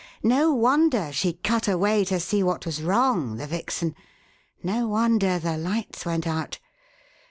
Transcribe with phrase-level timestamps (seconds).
[0.23, 3.93] "No wonder she cut away to see what was wrong, the vixen!
[4.63, 6.57] No wonder the lights went out!